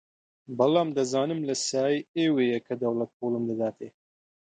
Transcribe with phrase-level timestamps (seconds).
[0.57, 3.89] بەڵام دەزانم لە سایەی ئێوەیە کە دەوڵەت پووڵم دەداتێ